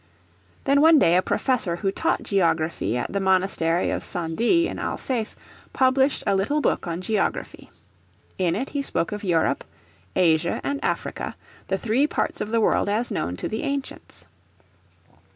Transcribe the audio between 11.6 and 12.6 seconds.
the three parts of the